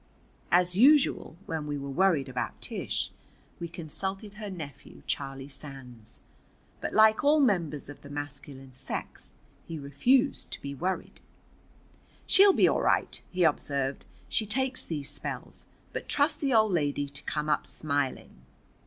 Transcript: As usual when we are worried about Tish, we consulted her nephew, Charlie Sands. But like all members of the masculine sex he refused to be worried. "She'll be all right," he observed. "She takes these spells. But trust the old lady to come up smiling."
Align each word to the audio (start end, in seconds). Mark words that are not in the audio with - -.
As 0.51 0.75
usual 0.75 1.35
when 1.45 1.67
we 1.67 1.75
are 1.75 1.79
worried 1.81 2.27
about 2.27 2.59
Tish, 2.59 3.11
we 3.59 3.67
consulted 3.67 4.33
her 4.33 4.49
nephew, 4.49 5.03
Charlie 5.05 5.47
Sands. 5.47 6.19
But 6.79 6.91
like 6.91 7.23
all 7.23 7.39
members 7.39 7.87
of 7.87 8.01
the 8.01 8.09
masculine 8.09 8.73
sex 8.73 9.31
he 9.67 9.77
refused 9.77 10.49
to 10.53 10.59
be 10.63 10.73
worried. 10.73 11.19
"She'll 12.25 12.51
be 12.51 12.67
all 12.67 12.81
right," 12.81 13.21
he 13.29 13.43
observed. 13.43 14.07
"She 14.27 14.47
takes 14.47 14.83
these 14.83 15.11
spells. 15.11 15.67
But 15.93 16.09
trust 16.09 16.39
the 16.41 16.51
old 16.51 16.71
lady 16.71 17.07
to 17.07 17.21
come 17.25 17.47
up 17.47 17.67
smiling." 17.67 18.41